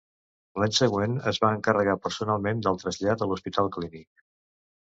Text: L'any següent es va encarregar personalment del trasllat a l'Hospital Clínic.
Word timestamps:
L'any 0.61 0.71
següent 0.77 1.13
es 1.31 1.39
va 1.43 1.51
encarregar 1.57 1.95
personalment 2.07 2.65
del 2.69 2.81
trasllat 2.85 3.25
a 3.27 3.29
l'Hospital 3.33 3.71
Clínic. 3.77 4.27